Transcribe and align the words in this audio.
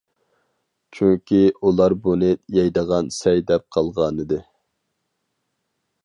چۈنكى 0.99 1.41
ئۇلار 1.67 1.93
بۇنى 2.07 2.31
يەيدىغان 2.57 3.11
سەي 3.17 3.43
دەپ 3.51 3.67
قالغانىدى. 3.77 4.39